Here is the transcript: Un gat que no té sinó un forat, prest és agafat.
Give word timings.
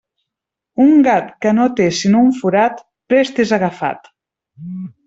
Un 0.85 1.03
gat 1.07 1.27
que 1.45 1.53
no 1.59 1.67
té 1.81 1.87
sinó 1.99 2.25
un 2.31 2.35
forat, 2.41 2.83
prest 3.15 3.45
és 3.47 3.57
agafat. 3.61 4.15